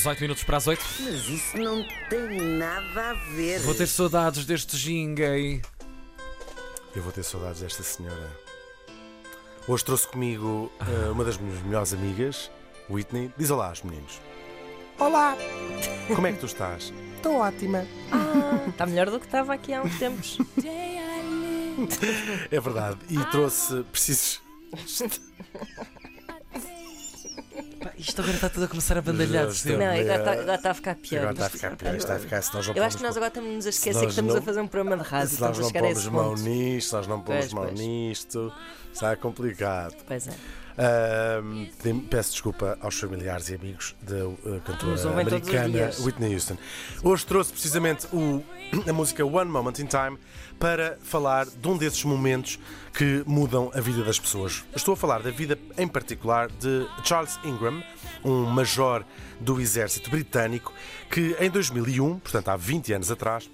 18 0.00 0.20
minutos 0.22 0.44
para 0.44 0.56
as 0.56 0.66
8. 0.66 0.82
Mas 1.00 1.28
isso 1.28 1.58
não 1.58 1.84
tem 2.08 2.40
nada 2.56 3.10
a 3.10 3.14
ver. 3.34 3.60
Vou 3.60 3.74
ter 3.74 3.86
saudades 3.86 4.46
deste 4.46 4.74
ginguei. 4.74 5.60
Eu 6.96 7.02
vou 7.02 7.12
ter 7.12 7.22
saudades 7.22 7.60
desta 7.60 7.82
senhora. 7.82 8.30
Hoje 9.68 9.84
trouxe 9.84 10.08
comigo 10.08 10.72
eh, 10.80 11.10
uma 11.10 11.22
das 11.22 11.36
minhas 11.36 11.60
melhores 11.62 11.92
amigas, 11.92 12.50
Whitney. 12.88 13.30
Diz 13.36 13.50
olá 13.50 13.68
aos 13.68 13.82
meninos. 13.82 14.18
Olá! 14.98 15.36
Como 16.14 16.26
é 16.26 16.32
que 16.32 16.38
tu 16.38 16.46
estás? 16.46 16.94
Estou 17.16 17.34
ótima. 17.36 17.86
Está 18.68 18.86
melhor 18.86 19.10
do 19.10 19.20
que 19.20 19.26
estava 19.26 19.52
aqui 19.52 19.74
há 19.74 19.82
uns 19.82 19.98
tempos. 19.98 20.38
É 22.50 22.60
verdade. 22.60 22.98
E 23.08 23.16
trouxe 23.30 23.82
precisos. 23.84 24.42
Pá, 27.82 27.90
Isto 27.98 28.20
agora 28.20 28.34
está 28.34 28.48
tudo 28.48 28.64
a 28.64 28.68
começar 28.68 28.98
a 28.98 29.02
bandalhar. 29.02 29.44
Já 29.44 29.46
percebe? 29.46 29.76
Não, 29.76 29.86
agora 29.86 30.00
está, 30.18 30.32
agora 30.32 30.54
está 30.54 30.70
a 30.70 30.74
ficar 30.74 30.94
pior. 30.96 31.18
Agora 31.20 31.32
está 31.32 31.46
a 31.46 31.50
ficar 31.50 31.76
pior. 31.76 31.94
Está 31.94 32.14
a 32.14 32.18
ficar 32.18 32.42
se 32.42 32.54
nós 32.54 32.66
não 32.68 32.74
Eu 32.74 32.84
acho 32.84 32.96
que 32.96 33.02
nós 33.02 33.16
agora 33.16 33.28
estamos 33.28 33.66
a 33.66 33.68
esquecer 33.70 34.00
que 34.00 34.06
estamos 34.06 34.32
não- 34.34 34.40
a 34.40 34.42
fazer 34.42 34.60
um 34.60 34.68
programa 34.68 35.02
de 35.02 35.08
rádio. 35.08 35.28
Se 35.36 35.40
nós 35.40 35.58
Estamos 35.58 35.76
a 35.76 35.80
não 35.80 35.88
pomos 35.88 36.06
mão 36.06 36.34
nisto, 36.36 36.86
se 36.88 36.92
nós 36.94 37.06
não 37.06 37.20
pomos 37.22 37.52
mão 37.52 37.70
nisto, 37.72 38.52
está 38.92 39.16
complicado. 39.16 39.94
Pois 40.06 40.28
é. 40.28 40.32
Peço 42.08 42.32
desculpa 42.32 42.78
aos 42.80 42.98
familiares 42.98 43.48
e 43.48 43.54
amigos 43.54 43.94
da 44.02 44.26
uh, 44.26 44.60
cantora 44.64 44.92
americana. 45.20 45.90
Whitney 46.00 46.34
Houston. 46.34 46.56
Hoje 47.02 47.26
trouxe 47.26 47.52
precisamente 47.52 48.06
o- 48.12 48.42
a 48.88 48.92
música 48.92 49.24
One 49.24 49.50
Moment 49.50 49.78
in 49.78 49.86
Time 49.86 50.18
para 50.58 50.98
falar 51.02 51.46
de 51.46 51.68
um 51.68 51.76
desses 51.76 52.04
momentos 52.04 52.58
que 52.92 53.22
mudam 53.26 53.70
a 53.74 53.80
vida 53.80 54.02
das 54.04 54.18
pessoas. 54.18 54.64
Estou 54.74 54.94
a 54.94 54.96
falar 54.96 55.22
da 55.22 55.30
vida 55.30 55.58
em 55.78 55.88
particular 55.88 56.48
de 56.48 56.86
Charles 57.04 57.38
Ingram, 57.44 57.82
um 58.24 58.44
major 58.46 59.04
do 59.40 59.60
exército 59.60 60.10
britânico 60.10 60.72
que 61.10 61.34
em 61.40 61.50
2001, 61.50 62.18
portanto 62.18 62.48
há 62.48 62.56
20 62.56 62.92
anos 62.92 63.10
atrás, 63.10 63.50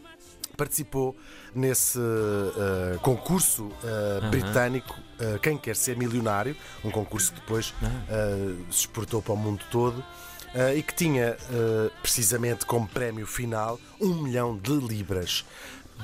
participou 0.56 1.16
nesse 1.54 1.98
uh, 1.98 2.98
concurso 3.00 3.64
uh, 3.66 4.30
britânico 4.30 4.94
uh, 5.20 5.38
Quem 5.40 5.56
Quer 5.58 5.76
Ser 5.76 5.96
Milionário, 5.96 6.56
um 6.84 6.90
concurso 6.90 7.32
que 7.32 7.40
depois 7.40 7.70
uh, 7.70 8.64
se 8.72 8.80
exportou 8.80 9.20
para 9.22 9.32
o 9.34 9.36
mundo 9.36 9.62
todo. 9.70 9.98
uh, 9.98 10.74
e 10.77 10.82
que 10.82 10.94
tinha 10.94 11.36
uh, 11.50 11.90
precisamente 12.02 12.64
como 12.66 12.86
prémio 12.88 13.27
final 13.27 13.78
um 14.00 14.22
milhão 14.22 14.56
de 14.56 14.72
libras. 14.72 15.44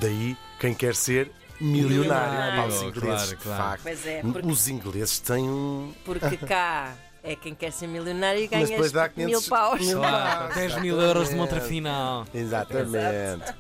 Daí, 0.00 0.36
quem 0.60 0.74
quer 0.74 0.94
ser 0.94 1.30
milionário. 1.60 2.32
Milionário, 2.32 2.62
Pá, 2.62 2.66
os 2.68 2.82
ingleses, 2.82 3.02
claro, 3.02 3.28
de 3.28 3.36
claro. 3.36 3.62
facto. 3.82 4.06
É, 4.08 4.20
porque- 4.22 4.48
Os 4.48 4.68
ingleses 4.68 5.18
têm 5.20 5.48
um. 5.48 5.92
Porque 6.04 6.36
cá 6.46 6.94
é 7.22 7.36
quem 7.36 7.54
quer 7.54 7.72
ser 7.72 7.86
milionário 7.86 8.42
e 8.42 8.46
ganha 8.46 8.66
depois 8.66 8.90
dá 8.92 9.08
mil 9.16 9.26
500 9.28 9.48
paus. 9.48 9.80
mil 9.80 9.98
Claro, 9.98 10.54
10 10.54 10.80
mil 10.80 11.00
euros 11.00 11.28
de 11.28 11.36
montra 11.36 11.60
final. 11.60 12.26
Exatamente. 12.34 13.54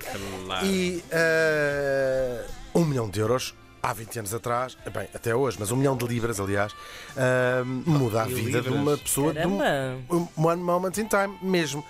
E 0.64 1.02
eh, 1.10 2.44
um 2.74 2.84
milhão 2.84 3.08
de 3.08 3.20
euros 3.20 3.54
há 3.82 3.92
20 3.92 4.20
anos 4.20 4.34
atrás, 4.34 4.76
bem, 4.94 5.08
até 5.12 5.34
hoje, 5.34 5.56
mas 5.58 5.72
um 5.72 5.76
milhão 5.76 5.96
de 5.96 6.06
libras, 6.06 6.38
aliás, 6.38 6.72
eh, 7.16 7.62
muda 7.64 8.22
a 8.22 8.28
E 8.30 8.34
vida 8.34 8.62
de 8.62 8.68
libras? 8.68 8.74
uma 8.82 8.96
pessoa 8.96 9.32
de 9.34 9.44
um, 9.46 9.58
Caramba. 9.58 10.28
one 10.36 10.62
moment 10.62 10.96
in 10.98 11.06
time 11.06 11.36
mesmo. 11.42 11.84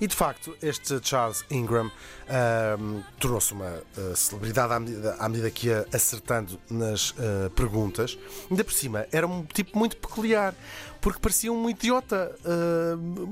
E 0.00 0.06
de 0.06 0.14
facto, 0.14 0.54
este 0.60 1.00
Charles 1.02 1.44
Ingram 1.50 1.90
ahm, 2.28 3.00
tornou-se 3.18 3.52
uma 3.54 3.80
ah, 3.96 4.14
celebridade 4.14 4.72
à 4.74 4.80
medida, 4.80 5.16
à 5.18 5.28
medida 5.28 5.50
que 5.50 5.68
ia 5.68 5.86
acertando 5.92 6.58
nas 6.68 7.14
ah, 7.18 7.48
perguntas. 7.54 8.18
Ainda 8.50 8.62
por 8.64 8.74
cima, 8.74 9.06
era 9.10 9.26
um 9.26 9.42
tipo 9.44 9.78
muito 9.78 9.96
peculiar, 9.96 10.54
porque 11.00 11.18
parecia 11.20 11.50
um 11.52 11.70
idiota 11.70 12.34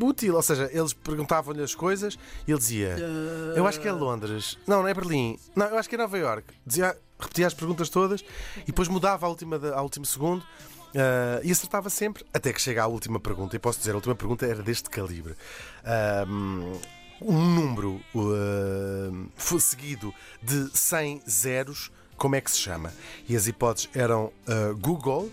útil. 0.00 0.36
Ou 0.36 0.42
seja, 0.42 0.70
eles 0.72 0.92
perguntavam-lhe 0.94 1.62
as 1.62 1.74
coisas 1.74 2.16
e 2.46 2.52
ele 2.52 2.58
dizia: 2.58 2.96
Eu 3.54 3.66
acho 3.66 3.78
que 3.80 3.88
é 3.88 3.92
Londres. 3.92 4.56
Não, 4.66 4.80
não 4.82 4.88
é 4.88 4.94
Berlim. 4.94 5.38
Não, 5.54 5.66
eu 5.66 5.76
acho 5.76 5.88
que 5.88 5.96
é 5.96 5.98
Nova 5.98 6.16
York. 6.16 6.46
Dizia, 6.66 6.96
repetia 7.24 7.46
as 7.46 7.54
perguntas 7.54 7.88
todas 7.88 8.22
e 8.62 8.66
depois 8.66 8.88
mudava 8.88 9.26
à 9.26 9.28
última, 9.28 9.56
ao 9.74 9.82
último 9.84 10.06
segundo. 10.06 10.44
Ah, 10.96 11.40
e 11.42 11.50
acertava 11.50 11.90
sempre, 11.90 12.24
até 12.32 12.52
que 12.52 12.60
chega 12.62 12.82
à 12.84 12.86
última 12.86 13.18
pergunta. 13.18 13.56
E 13.56 13.58
posso 13.58 13.78
dizer, 13.78 13.90
a 13.92 13.96
última 13.96 14.14
pergunta 14.14 14.46
era 14.46 14.62
deste 14.62 14.88
calibre. 14.88 15.34
Ah, 15.84 16.24
um 17.20 17.54
número 17.54 18.00
foi 19.36 19.60
seguido 19.60 20.12
de 20.42 20.68
100 20.76 21.22
zeros, 21.28 21.90
como 22.16 22.36
é 22.36 22.40
que 22.40 22.50
se 22.50 22.58
chama? 22.58 22.92
E 23.28 23.34
as 23.34 23.46
hipóteses 23.46 23.88
eram 23.94 24.32
Google, 24.80 25.30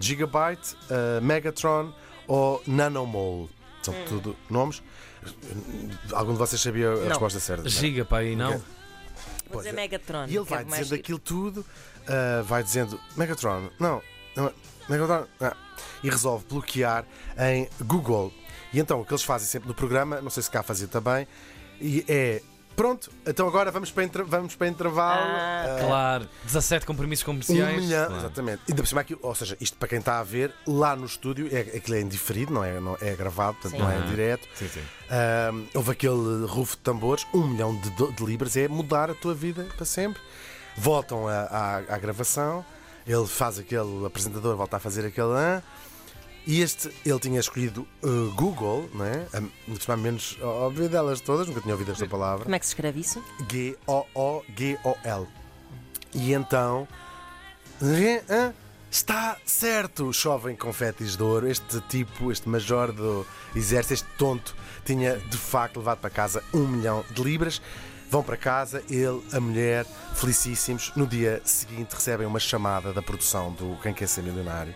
Gigabyte, 0.00 0.76
Megatron 1.22 1.92
ou 2.26 2.62
Nanomole. 2.66 3.48
São 3.82 3.94
tudo 4.08 4.36
nomes. 4.50 4.82
Algum 6.12 6.32
de 6.32 6.38
vocês 6.38 6.60
sabia 6.60 6.90
a 6.90 6.96
Não. 6.96 7.08
resposta 7.08 7.38
certa? 7.38 7.68
Giga 7.68 8.04
para 8.04 8.18
aí, 8.18 8.34
não? 8.34 8.60
Vou 9.56 9.64
dizer 9.64 9.74
Megatron. 9.74 10.26
E 10.26 10.36
ele 10.36 10.38
é 10.38 10.42
vai 10.42 10.64
dizendo 10.64 10.94
aquilo 10.94 11.18
tudo, 11.18 11.64
ah, 12.06 12.42
vai 12.42 12.62
dizendo 12.62 13.00
Megatron, 13.16 13.70
não, 13.78 14.02
não 14.36 14.52
Megatron, 14.88 15.26
não. 15.40 15.52
e 16.02 16.10
resolve 16.10 16.44
bloquear 16.48 17.04
em 17.38 17.68
Google. 17.84 18.32
E 18.72 18.80
então 18.80 19.00
o 19.00 19.04
que 19.04 19.12
eles 19.12 19.22
fazem 19.22 19.46
sempre 19.46 19.68
no 19.68 19.74
programa, 19.74 20.20
não 20.20 20.30
sei 20.30 20.42
se 20.42 20.50
cá 20.50 20.62
fazia 20.62 20.88
também, 20.88 21.26
e 21.80 22.04
é 22.08 22.42
pronto, 22.76 23.10
então 23.26 23.48
agora 23.48 23.70
vamos 23.70 23.90
para, 23.90 24.04
inter- 24.04 24.24
vamos 24.24 24.54
para 24.54 24.68
intervalo. 24.68 25.32
Ah, 25.32 25.64
ah, 25.80 25.84
Claro, 25.86 26.28
17 26.44 26.84
compromissos 26.86 27.22
um 27.24 27.26
comerciais. 27.26 27.82
milhão, 27.82 28.06
Claro. 28.06 28.20
exatamente. 28.22 28.62
E 28.68 28.72
ainda 28.72 28.82
por 28.82 28.88
cima 28.88 29.00
aqui, 29.00 29.16
ou 29.20 29.34
seja, 29.34 29.56
isto 29.60 29.76
para 29.78 29.88
quem 29.88 29.98
está 29.98 30.18
a 30.20 30.22
ver, 30.22 30.52
lá 30.66 30.94
no 30.94 31.06
estúdio, 31.06 31.48
é, 31.50 31.60
aquilo 31.76 31.96
é 31.96 32.00
indiferido, 32.02 32.52
não 32.52 32.62
é, 32.62 32.78
não 32.78 32.96
é 33.00 33.14
gravado, 33.16 33.54
portanto 33.54 33.72
Sim. 33.72 33.78
não 33.78 33.90
é 33.90 33.96
Aham. 33.96 34.06
direto. 34.06 34.46
Sim, 34.54 34.68
sim. 34.68 34.82
Ah, 35.10 35.50
houve 35.74 35.92
aquele 35.92 36.46
rufo 36.46 36.76
de 36.76 36.82
tambores, 36.82 37.26
um 37.32 37.46
milhão 37.48 37.74
de, 37.80 38.12
de 38.12 38.24
libras 38.24 38.56
é 38.56 38.68
mudar 38.68 39.10
a 39.10 39.14
tua 39.14 39.34
vida 39.34 39.66
para 39.76 39.84
sempre. 39.86 40.20
Voltam 40.76 41.26
à, 41.26 41.96
gravação, 41.98 42.64
ele 43.06 43.26
faz 43.26 43.58
aquele 43.58 43.80
o 44.02 44.04
apresentador, 44.06 44.56
volta 44.56 44.76
a 44.76 44.80
fazer 44.80 45.06
aquele. 45.06 45.32
ah, 45.34 45.62
e 46.46 46.60
este, 46.60 46.90
ele 47.04 47.18
tinha 47.18 47.40
escolhido 47.40 47.86
uh, 48.02 48.30
Google, 48.34 48.88
não 48.94 49.04
é? 49.04 49.26
A, 49.32 49.80
cima, 49.80 49.96
menos 49.96 50.38
óbvio 50.40 50.88
delas 50.88 51.20
todas, 51.20 51.48
nunca 51.48 51.60
tinha 51.60 51.74
ouvido 51.74 51.90
esta 51.90 52.06
palavra. 52.06 52.44
Como 52.44 52.54
é 52.54 52.58
que 52.58 52.66
se 52.66 52.70
escreve 52.70 53.00
isso? 53.00 53.22
G-O-O-G-O-L. 53.50 55.26
E 56.14 56.32
então. 56.32 56.86
Está 58.88 59.36
certo! 59.44 60.12
Chovem 60.12 60.56
confetis 60.56 61.16
de 61.16 61.22
ouro. 61.22 61.48
Este 61.48 61.80
tipo, 61.82 62.30
este 62.30 62.48
major 62.48 62.92
do 62.92 63.26
exército, 63.54 63.94
este 63.94 64.06
tonto, 64.16 64.56
tinha 64.84 65.16
de 65.16 65.36
facto 65.36 65.78
levado 65.78 65.98
para 65.98 66.10
casa 66.10 66.42
um 66.54 66.66
milhão 66.66 67.04
de 67.10 67.22
libras. 67.22 67.60
Vão 68.08 68.22
para 68.22 68.36
casa, 68.36 68.84
ele, 68.88 69.20
a 69.32 69.40
mulher, 69.40 69.84
felicíssimos. 70.14 70.92
No 70.94 71.06
dia 71.08 71.42
seguinte 71.44 71.92
recebem 71.92 72.26
uma 72.26 72.38
chamada 72.38 72.92
da 72.92 73.02
produção 73.02 73.52
do 73.52 73.76
Quem 73.82 73.92
Quer 73.92 74.06
Ser 74.06 74.22
Milionário 74.22 74.74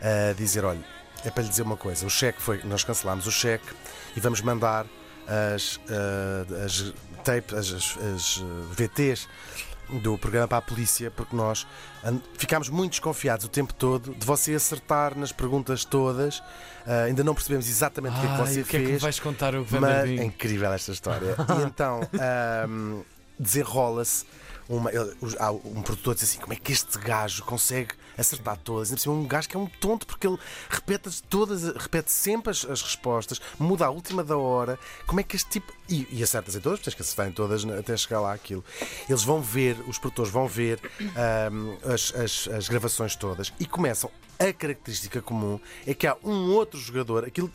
a 0.00 0.32
dizer: 0.34 0.64
olha, 0.64 0.84
é 1.24 1.30
para 1.30 1.42
lhe 1.42 1.48
dizer 1.48 1.62
uma 1.62 1.76
coisa, 1.76 2.06
o 2.06 2.10
cheque 2.10 2.40
foi. 2.40 2.62
Nós 2.64 2.84
cancelámos 2.84 3.26
o 3.26 3.32
cheque 3.32 3.66
e 4.16 4.20
vamos 4.20 4.40
mandar 4.40 4.86
as, 5.26 5.80
ah, 5.90 6.64
as 6.64 6.92
tapes, 7.24 7.54
as, 7.54 7.72
as, 7.72 7.98
as, 8.14 8.42
ah, 8.42 8.74
VTs 8.74 9.28
do 10.02 10.18
programa 10.18 10.46
para 10.46 10.58
a 10.58 10.62
polícia, 10.62 11.10
porque 11.10 11.34
nós 11.34 11.66
ficámos 12.36 12.68
muito 12.68 12.90
desconfiados 12.90 13.46
o 13.46 13.48
tempo 13.48 13.72
todo 13.72 14.14
de 14.14 14.26
você 14.26 14.54
acertar 14.54 15.16
nas 15.16 15.32
perguntas 15.32 15.84
todas. 15.84 16.42
Ah, 16.86 17.04
ainda 17.04 17.24
não 17.24 17.34
percebemos 17.34 17.68
exatamente 17.68 18.16
o 18.16 18.20
que 18.20 18.26
é 18.26 18.30
que 18.30 18.36
você 18.36 18.60
o 18.60 18.64
que 18.64 18.76
é 18.76 18.80
que 18.80 18.86
fez. 18.86 19.02
vais 19.02 19.20
contar 19.20 19.54
o 19.54 19.66
Mas 19.70 19.84
é 19.84 20.24
incrível 20.24 20.72
esta 20.72 20.92
história. 20.92 21.36
E 21.58 21.62
então 21.66 22.00
ahm, 22.14 23.02
desenrola-se. 23.38 24.24
Uma, 24.68 24.90
há 25.38 25.50
um 25.50 25.80
produtor 25.82 26.14
diz 26.14 26.24
assim: 26.24 26.38
como 26.38 26.52
é 26.52 26.56
que 26.56 26.72
este 26.72 26.98
gajo 26.98 27.42
consegue 27.44 27.94
acertar 28.18 28.58
todas? 28.58 28.90
Ainda 28.90 29.10
um 29.10 29.26
gajo 29.26 29.48
que 29.48 29.56
é 29.56 29.58
um 29.58 29.66
tonto 29.66 30.06
porque 30.06 30.26
ele 30.26 30.36
repete 30.68 31.08
as- 31.08 31.20
todas, 31.22 31.62
repete 31.74 32.10
sempre 32.12 32.50
as, 32.50 32.64
as 32.66 32.82
respostas, 32.82 33.40
muda 33.58 33.86
a 33.86 33.90
última 33.90 34.22
da 34.22 34.36
hora. 34.36 34.78
Como 35.06 35.20
é 35.20 35.22
que 35.22 35.36
este 35.36 35.48
tipo. 35.48 35.72
E, 35.88 36.06
e 36.10 36.22
acertas 36.22 36.54
em 36.54 36.60
todas, 36.60 36.80
tens 36.80 36.92
que 36.94 37.00
acertar 37.00 37.28
em 37.28 37.32
todas 37.32 37.64
né, 37.64 37.78
até 37.78 37.96
chegar 37.96 38.20
lá 38.20 38.34
aquilo. 38.34 38.62
Eles 39.08 39.22
vão 39.22 39.40
ver, 39.40 39.76
os 39.88 39.98
produtores 39.98 40.30
vão 40.30 40.46
ver 40.46 40.78
ahm, 41.16 41.76
as, 41.90 42.14
as- 42.14 42.48
as 42.48 42.68
gravações 42.68 43.16
todas 43.16 43.52
e 43.58 43.64
começam 43.64 44.10
a 44.38 44.52
característica 44.52 45.20
comum 45.20 45.58
é 45.86 45.92
que 45.94 46.06
há 46.06 46.16
um 46.22 46.50
outro 46.52 46.78
jogador, 46.78 47.24
aquilo, 47.24 47.50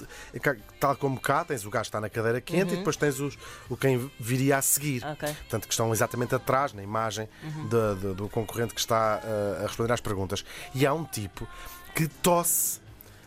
tal 0.80 0.96
como 0.98 1.20
cá, 1.20 1.46
tens 1.46 1.66
o 1.66 1.70
gajo 1.70 1.84
que 1.84 1.88
está 1.88 2.02
na 2.02 2.10
cadeira 2.10 2.42
quente 2.42 2.74
e 2.74 2.78
depois 2.78 2.98
tens 2.98 3.20
os, 3.20 3.38
o 3.70 3.78
quem 3.78 4.12
viria 4.20 4.58
a 4.58 4.62
seguir. 4.62 5.04
Ok. 5.06 5.28
Portanto, 5.34 5.68
que 5.68 5.74
estão 5.74 5.92
exatamente 5.94 6.36
atrás, 6.36 6.74
na 6.74 6.84
imagem 6.84 7.30
do, 7.70 7.96
do- 7.96 8.14
do 8.16 8.30
concorrente 8.30 8.74
que 8.74 8.80
está 8.82 9.22
uh, 9.24 9.64
a 9.64 9.68
responder 9.68 9.94
às 9.94 10.02
perguntas. 10.02 10.44
E 10.76 10.86
há 10.86 10.94
um 10.94 11.06
tipo 11.06 11.48
que 11.96 12.08
tosse 12.08 12.80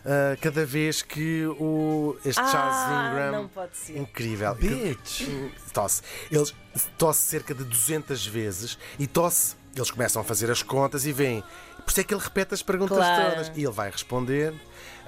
uh, 0.05 0.37
cada 0.41 0.67
vez 0.67 1.01
que 1.03 1.47
o, 1.59 2.17
este 2.25 2.43
Charles 2.43 2.77
Ah, 2.77 3.09
Ingram. 3.11 3.33
não 3.43 3.49
pode 3.49 3.77
ser. 3.77 3.97
Incrível. 3.97 4.55
Bitch. 4.55 5.23
Tosse. 5.73 6.03
Eles 6.31 6.55
tosse 6.99 7.23
cerca 7.23 7.55
de 7.55 7.65
200 7.65 8.27
vezes 8.27 8.79
e 8.99 9.07
tosse. 9.07 9.57
Eles 9.75 9.91
começam 9.91 10.23
a 10.23 10.25
fazer 10.25 10.51
as 10.51 10.63
contas 10.63 11.05
e 11.05 11.13
veem, 11.13 11.45
Por 11.87 11.91
isso 11.93 12.01
é 12.01 12.05
que 12.05 12.13
ele 12.13 12.21
repete 12.23 12.53
as 12.53 12.63
perguntas 12.63 12.99
Claro. 12.99 13.31
todas. 13.31 13.49
E 13.55 13.63
ele 13.63 13.71
vai 13.73 13.91
responder. 13.91 14.53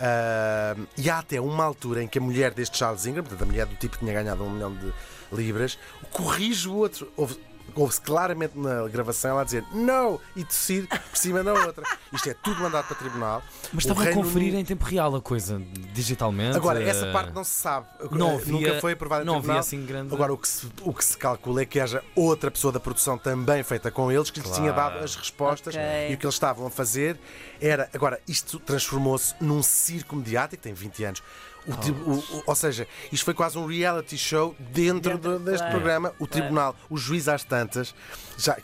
ah, 0.00 0.76
e 0.96 1.10
há 1.10 1.18
até 1.18 1.40
uma 1.40 1.64
altura 1.64 2.02
em 2.02 2.08
que 2.08 2.18
a 2.18 2.20
mulher 2.20 2.52
deste 2.54 2.78
Charles 2.78 3.04
Ingram, 3.04 3.24
portanto, 3.24 3.42
a 3.42 3.46
mulher 3.46 3.66
do 3.66 3.74
tipo 3.76 3.94
que 3.94 3.98
tinha 4.04 4.14
ganhado 4.14 4.42
um 4.44 4.50
milhão 4.50 4.72
de 4.74 4.92
libras, 5.32 5.76
corrige 6.10 6.68
o 6.68 6.76
outro. 6.76 7.10
Houve- 7.16 7.46
Ouve-se 7.74 8.00
claramente 8.00 8.56
na 8.58 8.88
gravação 8.88 9.32
ela 9.32 9.42
a 9.42 9.44
dizer 9.44 9.62
não 9.72 10.18
e 10.34 10.42
tossir 10.42 10.86
por 10.88 11.16
cima 11.18 11.44
da 11.44 11.52
outra. 11.52 11.84
Isto 12.12 12.30
é 12.30 12.34
tudo 12.34 12.60
mandado 12.62 12.86
para 12.86 12.96
tribunal. 12.96 13.42
Mas 13.72 13.84
O 13.84 13.88
estavam 13.88 14.02
a 14.10 14.14
conferir 14.14 14.48
Unido- 14.48 14.58
em 14.60 14.64
tempo 14.64 14.84
real 14.84 15.14
a 15.14 15.20
coisa, 15.20 15.60
digitalmente. 15.92 16.56
Agora, 16.56 16.82
eh, 16.82 16.88
essa 16.88 17.06
parte 17.12 17.32
não 17.32 17.44
se 17.44 17.50
sabe. 17.50 17.86
não 18.10 18.36
havia- 18.36 18.52
Nunca 18.52 18.80
foi 18.80 18.92
aprovada 18.92 19.22
em 19.22 19.26
não 19.26 19.34
havia 19.34 19.42
tribunal. 19.42 19.60
assim 19.60 19.84
grande- 19.84 20.14
Agora, 20.14 20.32
o 20.32 20.38
que, 20.38 20.48
se, 20.48 20.66
o 20.82 20.92
que 20.94 21.04
se 21.04 21.16
calcula 21.18 21.62
é 21.62 21.66
que 21.66 21.78
haja 21.80 22.02
outra 22.16 22.50
pessoa 22.50 22.72
da 22.72 22.80
produção 22.80 23.18
também 23.18 23.62
feita 23.62 23.90
com 23.90 24.10
eles 24.10 24.30
que 24.30 24.40
lhes 24.40 24.50
tinha 24.50 24.72
Claro. 24.72 24.94
dado 24.94 25.04
as 25.04 25.14
respostas 25.16 25.74
Ok. 25.74 26.10
e 26.10 26.14
o 26.14 26.18
que 26.18 26.24
eles 26.24 26.34
estavam 26.34 26.66
a 26.66 26.70
fazer 26.70 27.18
era. 27.60 27.88
Agora, 27.92 28.20
isto 28.26 28.58
transformou-se 28.58 29.34
num 29.40 29.62
circo 29.62 30.16
mediático, 30.16 30.62
tem 30.62 30.72
20 30.72 31.04
anos. 31.04 31.22
O 31.66 31.76
tri- 31.76 31.90
o- 31.90 32.12
o- 32.14 32.42
ou 32.46 32.54
seja, 32.54 32.88
isto 33.12 33.24
foi 33.26 33.34
quase 33.34 33.58
um 33.58 33.66
reality 33.66 34.16
show 34.16 34.56
dentro, 34.58 35.10
Dentro, 35.18 35.32
do- 35.32 35.38
deste 35.40 35.58
claro. 35.58 35.72
programa. 35.74 36.14
O 36.18 36.26
tribunal, 36.26 36.74
o 36.88 36.96
juiz 36.96 37.28
às 37.28 37.44
tantas, 37.44 37.94
já, 38.38 38.56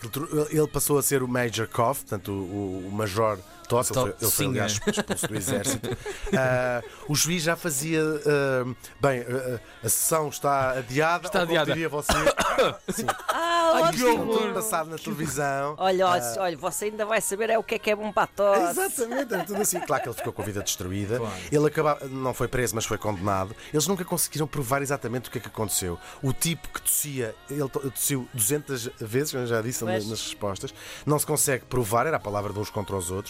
ele 0.48 0.66
passou 0.68 0.96
a 0.96 1.02
ser 1.02 1.22
o 1.22 1.28
Major 1.28 1.68
Koff, 1.68 2.00
portanto, 2.00 2.32
o, 2.32 2.88
Major 3.36 3.54
Toss, 3.68 3.90
ele 3.90 4.00
foi, 4.00 4.14
ele 4.20 4.30
foi 4.30 4.46
aliás 4.46 4.80
é. 4.86 4.90
expulso 4.90 5.26
do 5.28 5.36
exército. 5.36 5.96
Ah, 6.36 6.82
o 7.08 7.14
juiz 7.14 7.42
já 7.44 7.54
fazia. 7.56 8.00
ah, 8.02 8.74
bem, 9.00 9.20
ah, 9.22 9.60
a 9.84 9.88
sessão 9.88 10.28
está 10.28 10.72
adiada. 10.72 11.28
Está 11.28 11.42
adiada. 11.42 11.72
diria 11.72 11.88
você. 11.88 12.12
Sim, 12.92 13.06
Ah, 13.28 13.88
é 13.88 13.92
tudo 13.96 14.32
ótimo! 14.32 14.54
passado 14.54 14.90
na 14.90 14.98
televisão. 14.98 15.76
Olha, 15.78 16.06
olha, 16.08 16.34
olha, 16.38 16.56
você 16.56 16.86
ainda 16.86 17.06
vai 17.06 17.20
saber 17.20 17.50
é 17.50 17.58
o 17.58 17.62
que 17.62 17.76
é 17.76 17.78
que 17.78 17.90
é 17.90 17.96
bom 17.96 18.12
para 18.12 18.24
a 18.24 18.26
tosse. 18.26 18.80
Exatamente, 18.80 19.32
era 19.32 19.44
tudo 19.44 19.62
assim. 19.62 19.80
Claro 19.80 20.02
que 20.02 20.08
ele 20.08 20.16
ficou 20.16 20.32
com 20.32 20.42
a 20.42 20.44
vida 20.44 20.62
destruída. 20.62 21.18
Claro. 21.18 21.34
Ele 21.52 21.66
acaba, 21.66 21.98
não 22.10 22.34
foi 22.34 22.48
preso, 22.48 22.74
mas 22.74 22.84
foi 22.84 22.98
condenado. 22.98 23.54
Eles 23.72 23.86
nunca 23.86 24.04
conseguiram 24.04 24.46
provar 24.46 24.82
exatamente 24.82 25.28
o 25.28 25.32
que 25.32 25.38
é 25.38 25.40
que 25.40 25.48
aconteceu. 25.48 25.98
O 26.22 26.32
tipo 26.32 26.68
que 26.68 26.82
tossia, 26.82 27.34
ele 27.48 27.68
to- 27.68 27.90
tossiu 27.90 28.28
200 28.34 28.90
vezes, 29.00 29.30
como 29.30 29.44
eu 29.44 29.46
já 29.46 29.62
disse 29.62 29.84
Pois. 29.84 30.06
nas 30.08 30.20
respostas, 30.20 30.74
não 31.06 31.18
se 31.18 31.24
consegue 31.26 31.64
provar, 31.64 32.06
era 32.06 32.16
a 32.16 32.20
palavra 32.20 32.52
de 32.52 32.58
uns 32.58 32.68
contra 32.70 32.96
os 32.96 33.10
outros, 33.10 33.23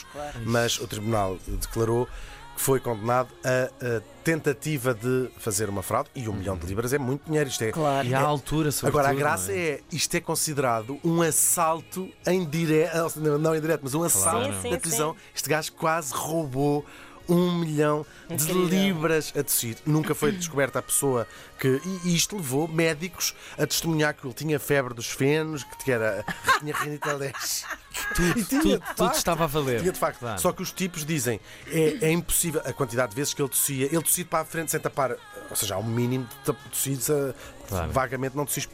mas 0.44 0.78
o 0.78 0.86
tribunal 0.86 1.38
declarou 1.46 2.08
que 2.54 2.60
foi 2.60 2.78
condenado 2.78 3.28
a, 3.44 3.96
a 3.96 4.00
tentativa 4.22 4.94
de 4.94 5.28
fazer 5.38 5.68
uma 5.68 5.82
fraude 5.82 6.08
e 6.14 6.28
um 6.28 6.32
milhão 6.32 6.56
de 6.56 6.64
libras 6.66 6.92
é 6.92 6.98
muito 6.98 7.26
dinheiro. 7.26 7.48
Isto 7.48 7.64
é, 7.64 7.72
Claro. 7.72 8.06
E 8.06 8.14
à 8.14 8.20
altura, 8.20 8.70
sobretudo. 8.70 9.00
Agora, 9.00 9.12
a 9.12 9.18
graça 9.18 9.50
não 9.50 9.58
é? 9.58 9.80
isto 9.90 10.14
é 10.14 10.20
considerado 10.20 10.98
um 11.04 11.20
assalto 11.20 12.08
em 12.26 12.44
direto, 12.44 13.20
não 13.20 13.54
em 13.54 13.60
direto, 13.60 13.80
mas 13.82 13.94
um 13.94 14.02
assalto 14.04 14.54
Sim, 14.54 14.62
sim, 14.62 14.70
da 14.70 14.76
televisão. 14.78 15.12
sim. 15.14 15.18
Este 15.34 15.48
gajo 15.48 15.72
quase 15.72 16.14
roubou 16.14 16.86
um 17.28 17.58
milhão 17.58 18.04
de 18.28 18.34
Incrível. 18.34 18.64
libras 18.66 19.32
a 19.36 19.42
tossir. 19.42 19.76
Nunca 19.86 20.14
foi 20.14 20.32
descoberta 20.32 20.78
a 20.78 20.82
pessoa 20.82 21.26
que. 21.58 21.80
E 22.04 22.14
isto 22.14 22.36
levou 22.36 22.66
médicos 22.68 23.34
a 23.58 23.66
testemunhar 23.66 24.14
que 24.14 24.26
ele 24.26 24.34
tinha 24.34 24.58
febre 24.58 24.92
dos 24.94 25.06
fenos, 25.10 25.64
que 25.64 25.84
tinha, 25.84 26.24
tinha 26.60 26.74
rinite 26.76 27.08
alérgica. 27.08 27.78
Tudo, 28.14 28.44
tinha, 28.44 28.60
tudo, 28.62 28.82
tudo 28.96 29.12
estava 29.14 29.44
a 29.44 29.46
valer. 29.46 29.80
Tinha 29.80 29.92
de 29.92 29.98
facto. 29.98 30.18
Claro. 30.20 30.40
Só 30.40 30.52
que 30.52 30.62
os 30.62 30.72
tipos 30.72 31.04
dizem 31.04 31.40
é, 31.68 32.06
é 32.06 32.10
impossível 32.12 32.60
a 32.64 32.72
quantidade 32.72 33.10
de 33.10 33.16
vezes 33.16 33.32
que 33.34 33.40
ele 33.40 33.48
tossia. 33.48 33.86
Ele 33.86 34.02
tossia 34.02 34.24
para 34.24 34.40
a 34.40 34.44
frente 34.44 34.70
sem 34.70 34.80
tapar, 34.80 35.12
ou 35.50 35.56
seja, 35.56 35.74
há 35.76 35.78
um 35.78 35.82
mínimo 35.84 36.26
de 36.44 36.52
tossidos 36.70 37.10
a- 37.10 37.34
Claro. 37.68 37.92
vagamente 37.92 38.36
não 38.36 38.44
tossis 38.44 38.68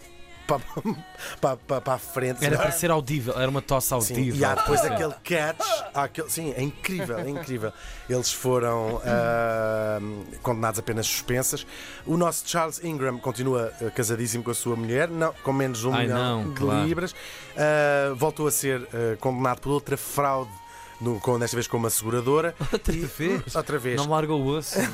para, 1.41 1.57
para, 1.57 1.81
para, 1.81 1.95
a 1.95 1.99
frente. 1.99 2.45
Era 2.45 2.57
senão- 2.57 2.61
para 2.63 2.73
ser 2.73 2.91
audível, 2.91 3.39
era 3.39 3.51
uma 3.51 3.63
tosse 3.63 3.89
Sim, 3.89 3.95
audível. 3.95 4.41
e 4.41 4.45
há 4.45 4.55
depois 4.55 4.81
Sim. 4.81 4.87
aquele 4.89 5.15
catch. 5.25 5.67
aquele, 5.95 6.31
sim, 6.31 6.53
é 6.57 6.63
incrível, 6.63 7.19
é 7.19 7.29
incrível. 7.29 7.73
Eles 8.09 8.33
foram 8.33 9.01
ah, 9.05 9.99
condenados 10.43 10.79
a 10.79 10.83
penas 10.83 11.07
suspensas. 11.07 11.67
O 12.07 12.17
nosso 12.17 12.49
Charles 12.49 12.83
Ingram 12.83 13.19
continua 13.19 13.73
ah, 13.81 13.91
casadíssimo 13.91 14.43
com 14.43 14.51
a 14.51 14.55
sua 14.55 14.77
mulher, 14.77 15.09
não, 15.09 15.33
com 15.43 15.53
menos 15.53 15.81
de 15.81 15.89
um 15.89 15.95
Ai, 15.95 16.03
milhão 16.05 16.43
não, 16.45 16.53
de 16.53 16.61
claro. 16.61 16.85
libras. 16.87 17.15
Ah, 17.57 18.13
voltou 18.15 18.47
a 18.47 18.51
ser 18.51 18.87
ah, 18.93 19.17
condenado 19.21 19.61
por 19.61 19.71
outra 19.71 19.97
fraude. 19.97 20.51
No, 21.01 21.19
com, 21.19 21.39
desta 21.39 21.57
vez 21.57 21.67
com 21.67 21.77
uma 21.79 21.89
seguradora. 21.91 22.55
Outra 22.73 22.95
E- 22.95 23.01
vez? 23.01 23.55
Outra 23.57 23.79
vez. 23.79 23.97
Não 23.97 24.09
larga 24.11 24.33
o 24.35 24.47
osso. 24.47 24.77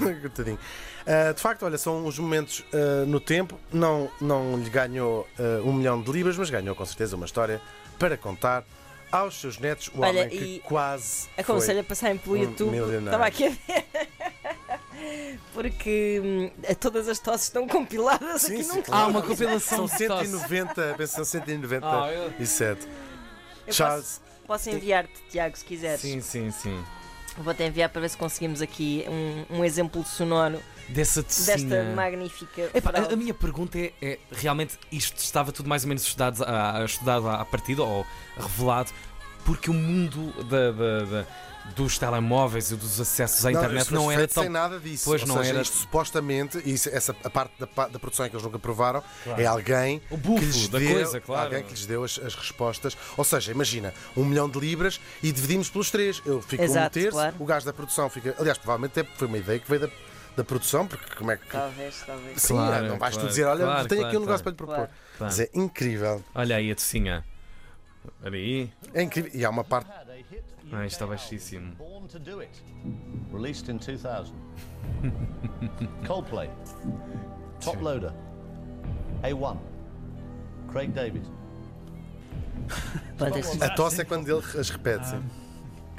Ah, 1.09 1.31
de 1.33 1.41
facto, 1.41 1.65
olha, 1.65 1.79
são 1.79 2.05
os 2.05 2.19
momentos 2.19 2.65
ah, 2.73 3.05
no 3.07 3.21
tempo. 3.21 3.57
Não, 3.73 4.11
não 4.21 4.57
lhe 4.59 4.69
ganhou 4.69 5.25
ah, 5.39 5.63
um 5.65 5.73
milhão 5.73 6.03
de 6.03 6.11
libras, 6.11 6.37
mas 6.37 6.51
ganhou 6.51 6.75
com 6.75 6.85
certeza 6.85 7.15
uma 7.15 7.27
história 7.27 7.61
para 7.97 8.17
contar 8.17 8.65
aos 9.13 9.41
seus 9.41 9.57
netos. 9.59 9.89
O 9.95 10.01
Olha, 10.01 10.23
homem 10.23 10.29
que 10.29 10.45
e 10.45 10.59
quase. 10.61 11.29
Aconselho 11.39 11.79
a 11.81 11.85
passarem 11.85 12.19
pelo 12.19 12.35
um 12.35 12.39
YouTube. 12.39 12.71
milionário. 12.71 13.05
Estava 13.05 13.27
aqui 13.27 13.47
a 13.47 13.51
ver. 13.51 13.87
Porque 15.55 16.21
hum, 16.25 16.51
todas 16.81 17.09
as 17.09 17.19
tosses 17.19 17.47
estão 17.47 17.67
compiladas 17.69 18.43
Sim, 18.43 18.55
aqui 18.55 18.65
sim, 18.65 18.77
num 18.77 18.83
claro. 18.83 19.05
Ah, 19.05 19.07
uma 19.09 19.21
São 19.21 19.29
compilação 19.29 19.79
tosse. 19.89 19.97
190, 19.99 20.75
penso 20.97 20.97
que 20.97 21.07
são 21.07 21.25
197. 21.25 21.85
Ah, 21.85 22.13
eu- 22.13 22.33
Eu 23.67 23.73
Charles, 23.73 24.05
Posso 24.19 24.21
enviar-te, 24.71 25.13
Tiago, 25.31 25.57
se 25.57 25.65
quiseres. 25.65 26.01
Sim, 26.01 26.21
sim, 26.21 26.51
sim. 26.51 26.85
Vou-te 27.39 27.63
enviar 27.63 27.91
para 27.91 28.01
ver 28.01 28.09
se 28.09 28.17
conseguimos 28.17 28.63
aqui 28.63 29.05
um, 29.51 29.59
um 29.59 29.65
exemplo 29.65 30.03
sonoro 30.05 30.59
Dessa 30.89 31.23
desta 31.23 31.93
magnífica. 31.95 32.71
Epá, 32.73 32.91
a, 32.95 33.13
a 33.13 33.17
minha 33.17 33.35
pergunta 33.35 33.77
é, 33.79 33.93
é, 34.01 34.19
realmente 34.33 34.79
isto 34.91 35.19
estava 35.19 35.53
tudo 35.53 35.69
mais 35.69 35.83
ou 35.83 35.89
menos 35.89 36.03
estudado, 36.05 36.43
a- 36.45 36.83
estudado 36.85 37.29
à 37.29 37.45
partida 37.45 37.83
ou 37.83 38.07
revelado 38.39 38.91
porque 39.47 39.71
o 39.71 39.75
mundo 39.75 40.33
da- 40.45 40.73
da- 40.73 41.05
da- 41.23 41.27
dos 41.75 41.99
telemóveis 41.99 42.71
e 42.71 42.77
dos 42.77 43.01
acessos 43.01 43.45
à 43.45 43.51
internet 43.51 43.83
isto 43.83 43.95
não, 43.95 44.09
era 44.13 44.29
tão. 44.29 44.43
sem 44.45 44.51
nada 44.53 44.79
disso. 44.79 45.05
Pois 45.07 45.23
Ou 45.23 45.27
não 45.29 45.39
seja, 45.39 45.49
era- 45.51 45.63
isto 45.63 45.77
supostamente, 45.79 46.63
isso, 46.65 46.89
essa, 46.91 47.15
a 47.25 47.31
parte 47.31 47.53
da, 47.59 47.89
da 47.89 47.99
produção 47.99 48.25
é 48.25 48.29
que 48.29 48.37
eles 48.37 48.45
nunca 48.45 48.59
provaram, 48.59 49.03
é 49.37 49.45
alguém 49.47 50.01
O 50.09 50.17
bufo 50.17 50.39
que 50.41 50.47
lhes 50.47 50.69
da 50.69 50.79
deu, 50.79 50.93
coisa, 50.93 51.21
claro. 51.21 51.45
Alguém 51.47 51.65
que 51.65 51.71
lhes 51.71 51.85
deu 51.87 52.05
as, 52.05 52.21
as 52.21 52.35
respostas. 52.37 52.97
Ou 53.17 53.25
seja, 53.25 53.51
imagina, 53.51 53.93
um 54.17 54.25
milhão 54.25 54.49
de 54.49 54.61
libras 54.61 55.01
e 55.23 55.33
dividimos 55.33 55.69
pelos 55.69 55.91
três. 55.91 56.23
Eu 56.25 56.41
fico 56.41 56.63
um 56.63 56.67
Exato, 56.67 56.95
terço, 56.95 57.11
claro. 57.13 57.35
o 57.41 57.45
gajo 57.45 57.67
da 57.67 57.73
produção 57.73 58.09
fica. 58.11 58.35
Aliás, 58.39 58.59
provavelmente 58.59 59.01
até 59.01 59.11
foi 59.17 59.27
uma 59.27 59.39
ideia 59.39 59.59
que 59.59 59.69
veio 59.69 59.81
da, 59.81 59.89
da 60.37 60.45
produção, 60.45 60.87
porque 60.87 61.17
como 61.17 61.33
é 61.33 61.37
que. 61.37 61.49
Talvez, 61.49 61.97
talvez. 62.07 62.43
Sim, 62.43 62.55
Claro, 62.55 62.87
não 62.87 62.99
vais 62.99 63.15
tu 63.15 63.19
claro, 63.19 63.29
dizer, 63.29 63.45
olha, 63.45 63.65
claro, 63.65 63.89
tenho 63.89 64.01
claro, 64.03 64.07
aqui 64.07 64.17
um 64.17 64.21
negócio 64.21 64.45
claro. 64.45 64.45
para 64.45 64.51
lhe 64.51 64.57
propor. 64.57 64.75
Claro. 64.77 64.91
Claro. 65.19 65.33
Mas 65.33 65.41
é 65.41 65.51
incrível. 65.53 66.25
Olha 66.33 66.55
aí 66.57 66.71
a 66.71 66.75
tocinha. 66.77 67.25
Olha 68.25 68.37
aí. 68.37 68.73
É 68.95 69.03
incrível. 69.03 69.31
E 69.35 69.45
há 69.45 69.51
uma 69.51 69.65
parte. 69.65 69.91
Ah, 70.73 70.85
isto 70.85 70.95
está 70.95 71.07
baixíssimo. 71.07 71.77
Released 73.33 73.71
in 73.71 73.79
2000. 73.79 74.35
Coldplay, 76.07 76.51
Top 77.61 77.83
Loader, 77.83 78.13
A1, 79.23 79.59
Craig 80.71 80.93
David. 80.93 81.25
A 83.61 83.71
tosse 83.71 84.01
é 84.03 84.05
quando 84.05 84.29
ele 84.29 84.45
as 84.59 84.71
repete. 84.71 85.07
sim. 85.07 85.23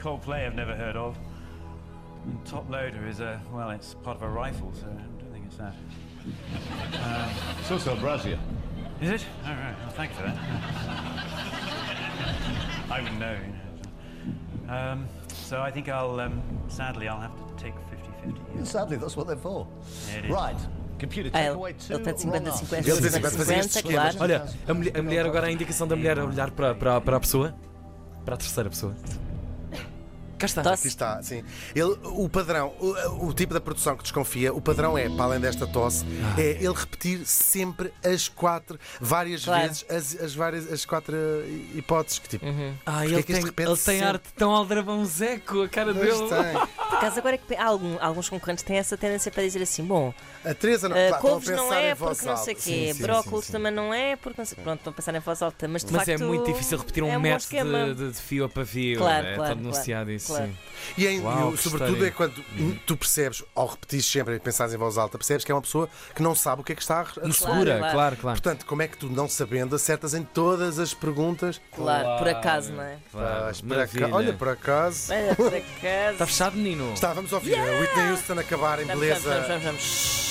Coldplay 0.01 0.45
I've 0.45 0.55
never 0.55 0.75
heard 0.75 0.95
of. 0.95 1.17
And 2.27 2.43
top 2.45 2.69
loader 2.69 3.07
is 3.07 3.21
a 3.21 3.39
well, 3.53 3.69
it's 3.71 3.93
part 4.03 4.17
of 4.17 4.23
a 4.23 4.27
rifle, 4.29 4.73
so 4.73 4.85
I 4.87 4.95
don't 5.19 5.31
think 5.31 5.45
it's 5.45 5.57
that. 5.57 5.73
It's 7.59 7.71
also 7.71 7.93
a 7.93 7.95
brazier. 7.95 8.37
Is 9.01 9.11
it? 9.11 9.25
All 9.45 9.53
right. 9.53 9.75
Well, 9.79 9.91
thank 9.91 10.11
you 10.11 10.17
for 10.17 10.23
that. 10.23 10.35
I 12.91 13.01
wouldn't 13.01 13.19
know. 13.19 13.33
You 13.33 13.53
know. 14.67 14.73
Um, 14.73 15.07
so 15.33 15.61
I 15.61 15.71
think 15.71 15.87
I'll 15.89 16.19
um, 16.19 16.41
sadly 16.67 17.07
I'll 17.07 17.21
have 17.21 17.35
to 17.37 17.63
take 17.63 17.73
50-50. 18.25 18.65
Sadly, 18.65 18.97
that's 18.97 19.15
what 19.15 19.27
they're 19.27 19.37
for. 19.37 19.67
It 20.17 20.25
is. 20.25 20.31
Right, 20.31 20.57
computer, 20.99 21.29
take 21.29 21.45
ele, 21.45 21.55
away 21.55 21.73
two 21.73 21.93
ele 21.93 22.03
tem 22.03 22.13
wrong 22.13 22.45
50, 22.45 22.49
answers. 22.49 22.69
50, 22.69 22.89
Ele 22.89 23.01
tem 23.01 23.11
50, 23.11 23.29
50, 23.29 23.37
fazia 23.37 23.57
estes 23.59 23.73
50, 23.81 23.93
claro. 23.93 24.17
Olha, 24.19 24.45
a 24.67 24.73
mulher, 24.73 24.97
a 24.97 25.03
mulher 25.03 25.25
agora 25.25 25.47
a 25.47 25.51
indicação 25.51 25.87
da 25.87 25.95
mulher 25.95 26.19
a 26.19 26.25
olhar 26.25 26.51
para, 26.51 26.75
para, 26.75 27.01
para 27.01 27.17
a 27.17 27.19
pessoa. 27.19 27.55
Para 28.25 28.35
a 28.35 28.37
terceira 28.37 28.69
pessoa. 28.69 28.93
Cá 30.37 30.45
está. 30.45 30.61
Tosse. 30.63 30.81
Aqui 30.81 30.87
está, 30.87 31.21
sim. 31.23 31.43
Ele, 31.75 31.97
o 32.03 32.29
padrão, 32.29 32.73
o, 32.79 33.27
o 33.27 33.33
tipo 33.33 33.53
da 33.53 33.61
produção 33.61 33.95
que 33.97 34.03
desconfia, 34.03 34.53
o 34.53 34.61
padrão 34.61 34.97
é, 34.97 35.09
para 35.09 35.23
além 35.25 35.39
desta 35.39 35.65
tosse, 35.67 36.05
é 36.37 36.51
ele 36.63 36.73
repetir 36.73 37.25
sempre 37.25 37.91
as 38.03 38.27
quatro, 38.27 38.79
várias 39.01 39.43
Claro. 39.45 39.63
vezes, 39.67 39.85
as, 39.89 40.21
as 40.21 40.35
várias, 40.35 40.71
as 40.71 40.85
quatro 40.85 41.15
hipóteses. 41.75 42.19
Que 42.19 42.29
tipo, 42.29 42.45
Ah, 42.85 42.99
Porque 42.99 43.05
ele 43.07 43.15
é 43.19 43.23
que 43.23 43.33
tem, 43.33 43.41
ele 43.43 43.53
tem 43.53 43.75
sempre? 43.77 44.05
arte 44.05 44.29
tão 44.35 44.51
aldrabãozeco, 44.51 45.63
a 45.63 45.69
cara 45.69 45.93
Pois 45.93 46.05
dele. 46.05 46.29
tem. 46.29 46.53
Por 46.53 46.95
acaso, 46.97 47.19
agora 47.19 47.35
é 47.35 47.37
que 47.37 47.55
algum- 47.55 47.97
alguns 47.99 48.29
concorrentes 48.29 48.63
têm 48.63 48.77
essa 48.77 48.97
tendência 48.97 49.31
para 49.31 49.43
dizer 49.43 49.61
assim: 49.61 49.83
bom, 49.83 50.13
A 50.45 50.53
Teresa 50.53 50.87
não, 50.89 50.95
uh, 50.95 51.07
claro, 51.09 51.21
couves 51.21 51.49
não 51.49 51.73
é 51.73 51.93
porque 51.95 52.25
não 52.25 52.37
sei 52.37 52.53
o 52.53 52.57
quê, 52.57 52.95
brócolis 52.99 53.47
também 53.47 53.71
não 53.71 53.93
é 53.93 54.15
porque 54.15 54.39
não 54.39 54.45
sei. 54.45 54.57
Pronto, 54.63 54.77
estão 54.79 54.91
a 54.91 54.95
pensar 54.95 55.15
em 55.15 55.19
voz 55.19 55.41
alta, 55.41 55.67
mas 55.67 55.83
de 55.83 55.91
Mas 55.91 56.05
facto. 56.05 56.21
é 56.21 56.25
muito 56.25 56.45
difícil 56.51 56.77
repetir 56.77 57.03
um 57.03 57.09
é 57.09 57.17
método 57.17 57.43
esquema. 57.43 57.85
de, 57.85 57.95
de- 57.95 58.11
de 58.11 58.17
fio 58.21 58.45
a 58.45 58.49
pavio. 58.49 58.97
Claro, 58.99 59.27
é 59.27 59.35
claro, 59.35 59.55
todo 59.55 59.61
denunciado 59.63 60.11
isso. 60.11 60.26
Claro. 60.27 60.45
Sim. 60.45 60.57
E, 60.97 61.07
em- 61.07 61.21
Uau, 61.21 61.53
e 61.53 61.57
sobretudo 61.57 62.05
história. 62.05 62.07
é 62.07 62.11
quando 62.11 62.43
tu 62.85 62.95
percebes, 62.95 63.43
ao 63.55 63.67
repetir 63.67 64.01
sempre 64.03 64.35
e 64.35 64.39
pensares 64.39 64.73
em 64.73 64.77
voz 64.77 64.97
alta, 64.97 65.17
percebes 65.17 65.43
que 65.43 65.51
é 65.51 65.55
uma 65.55 65.61
pessoa 65.61 65.89
que 66.15 66.21
não 66.21 66.35
sabe 66.35 66.61
o 66.61 66.63
que 66.63 66.71
é 66.71 66.75
que 66.75 66.81
está 66.81 66.99
a 66.99 67.03
responder. 67.03 67.27
Insegura, 67.29 67.77
claro. 67.79 67.93
claro, 67.93 68.17
claro. 68.17 68.41
Portanto, 68.41 68.65
como 68.65 68.81
é 68.81 68.87
que 68.87 68.97
tu, 68.97 69.09
não 69.09 69.27
sabendo, 69.27 69.75
acertas 69.75 70.13
em 70.13 70.23
todas 70.23 70.77
as 70.79 70.93
perguntas? 70.93 71.59
Claro, 71.75 72.19
por 72.19 72.29
acaso, 72.29 72.71
não 72.73 72.83
é? 72.83 72.97
Claro, 73.11 73.27
Ah, 73.27 73.51
por 73.67 74.13
Olha, 74.13 74.33
por 74.33 74.49
acaso. 74.49 75.11
Olha, 75.13 75.35
por 75.35 75.47
acaso. 75.55 76.13
Está 76.13 76.27
fechado, 76.27 76.55
menino? 76.57 76.93
Está, 76.93 77.13
vamos 77.13 77.31
ouvir 77.33 77.55
a 77.57 77.63
Whitney 77.63 78.11
Houston 78.11 78.39
acabar 78.39 78.79
em 78.79 78.85
Vamos, 78.85 78.99
beleza. 79.01 79.29
vamos, 79.29 79.47
vamos, 79.47 79.63
vamos, 79.63 80.26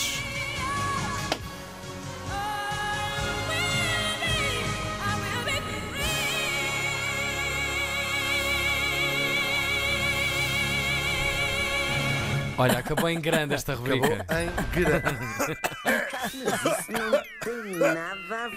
Olha, 12.58 12.78
acabou 12.78 13.08
em 13.10 13.20
grande 13.20 13.54
esta 13.54 13.72
Acabou 13.74 13.94
rubrica. 13.96 14.26
em 14.42 14.80
grande. 14.80 15.06
Isso 16.26 16.92
não 16.92 17.10
tem 17.40 17.78
nada 17.94 18.44
a 18.44 18.48
ver. 18.48 18.54